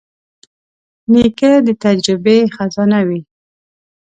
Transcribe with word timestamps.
نیکه 1.11 1.51
د 1.65 1.67
تجربې 1.83 2.37
خزانه 2.55 2.99
وي. 3.07 3.21